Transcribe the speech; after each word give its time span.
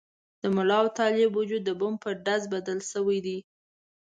د 0.41 0.43
ملا 0.55 0.77
او 0.83 0.87
طالب 0.99 1.31
وجود 1.35 1.61
د 1.65 1.71
بم 1.79 1.93
په 2.03 2.09
ډز 2.25 2.43
بدل 2.53 2.79
شوي 2.91 3.19
دي. 3.25 3.37